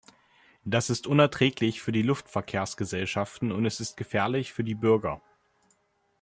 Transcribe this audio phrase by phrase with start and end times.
[0.65, 5.21] Das ist unerträglich für die Luftverkehrsgesellschaften, und es ist gefährlich für die Bürger.